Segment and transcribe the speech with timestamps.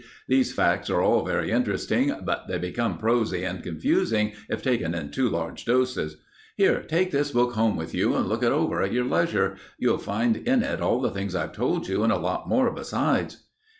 [0.27, 5.11] These facts are all very interesting, but they become prosy and confusing if taken in
[5.11, 6.17] too large doses.
[6.55, 9.57] Here, take this book home with you, and look it over at your leisure.
[9.77, 13.43] You'll find in it all the things I've told you and a lot more besides."